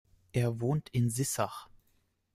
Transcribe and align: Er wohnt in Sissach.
Er 0.33 0.59
wohnt 0.59 0.89
in 0.89 1.11
Sissach. 1.11 1.69